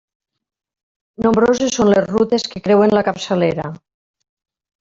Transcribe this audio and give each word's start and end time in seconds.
Nombroses 1.25 1.77
són 1.77 1.91
les 1.95 2.09
rutes 2.15 2.49
que 2.55 2.65
creuen 2.69 2.97
la 2.99 3.07
Capçalera. 3.11 3.71